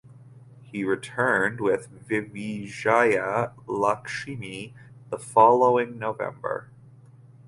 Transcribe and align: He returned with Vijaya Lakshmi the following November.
He 0.63 0.83
returned 0.83 1.61
with 1.61 1.85
Vijaya 1.85 3.51
Lakshmi 3.67 4.73
the 5.11 5.19
following 5.19 5.99
November. 5.99 6.71